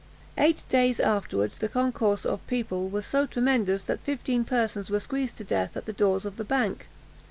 Eight 0.35 0.63
days 0.67 0.99
afterwards 0.99 1.59
the 1.59 1.69
concourse 1.69 2.25
of 2.25 2.47
people 2.47 2.87
was 2.89 3.05
so 3.05 3.27
tremendous 3.27 3.83
that 3.83 3.99
fifteen 3.99 4.43
persons 4.43 4.89
were 4.89 4.99
squeezed 4.99 5.37
to 5.37 5.43
death 5.43 5.77
at 5.77 5.85
the 5.85 5.93
doors 5.93 6.25
of 6.25 6.37
the 6.37 6.43
bank. 6.43 6.87